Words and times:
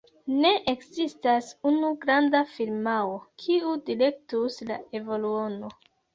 Ne 0.43 0.51
ekzistas 0.71 1.49
unu 1.71 1.91
granda 2.05 2.41
firmao, 2.55 3.13
kiu 3.45 3.75
direktus 3.93 4.59
la 4.73 4.81
evoluon. 5.03 5.63